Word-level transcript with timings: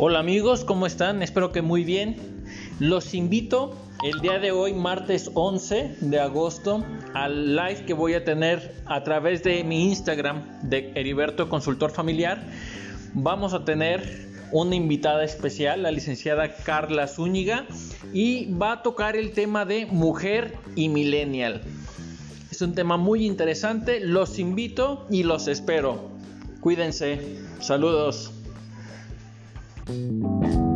Hola 0.00 0.20
amigos, 0.20 0.64
¿cómo 0.64 0.86
están? 0.86 1.24
Espero 1.24 1.50
que 1.50 1.60
muy 1.60 1.82
bien. 1.82 2.44
Los 2.78 3.14
invito 3.14 3.74
el 4.04 4.20
día 4.20 4.38
de 4.38 4.52
hoy, 4.52 4.72
martes 4.72 5.28
11 5.34 5.96
de 6.02 6.20
agosto, 6.20 6.84
al 7.14 7.56
live 7.56 7.84
que 7.84 7.94
voy 7.94 8.14
a 8.14 8.22
tener 8.22 8.76
a 8.86 9.02
través 9.02 9.42
de 9.42 9.64
mi 9.64 9.86
Instagram 9.86 10.44
de 10.62 10.92
Heriberto 10.94 11.48
Consultor 11.48 11.90
Familiar. 11.90 12.40
Vamos 13.12 13.54
a 13.54 13.64
tener 13.64 14.28
una 14.52 14.76
invitada 14.76 15.24
especial, 15.24 15.82
la 15.82 15.90
licenciada 15.90 16.54
Carla 16.54 17.08
Zúñiga, 17.08 17.66
y 18.12 18.54
va 18.54 18.74
a 18.74 18.82
tocar 18.84 19.16
el 19.16 19.32
tema 19.32 19.64
de 19.64 19.86
mujer 19.86 20.58
y 20.76 20.88
millennial. 20.90 21.62
Es 22.52 22.62
un 22.62 22.72
tema 22.72 22.98
muy 22.98 23.26
interesante, 23.26 23.98
los 23.98 24.38
invito 24.38 25.08
y 25.10 25.24
los 25.24 25.48
espero. 25.48 26.08
Cuídense, 26.60 27.18
saludos. 27.58 28.37
Thank 29.88 30.52
you. 30.52 30.67